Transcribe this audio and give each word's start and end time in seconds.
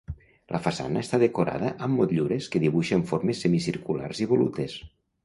La 0.53 0.59
façana 0.67 1.01
està 1.05 1.19
decorada 1.23 1.69
amb 1.87 2.01
motllures 2.01 2.47
que 2.55 2.61
dibuixen 2.63 3.05
formes 3.13 3.43
semicirculars 3.47 4.23
i 4.27 4.29
volutes. 4.33 4.75